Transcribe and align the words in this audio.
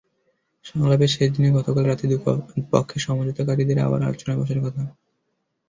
সংলাপের 0.65 1.11
শেষ 1.11 1.27
দিনে 1.35 1.49
গতকাল 1.57 1.83
রাতে 1.85 2.05
দুপক্ষের 2.11 3.01
সমঝোতাকারীদের 3.05 3.77
আবার 3.79 3.99
আলোচনায় 4.01 4.39
বসার 4.39 4.59
কথা। 4.65 4.83